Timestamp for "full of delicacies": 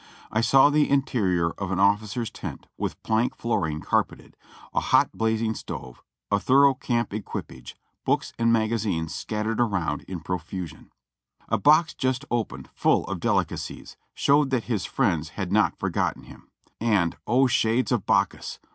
12.73-13.95